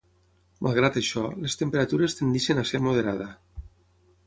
[0.67, 3.31] Malgrat això, les temperatures tendeixen a ser moderada.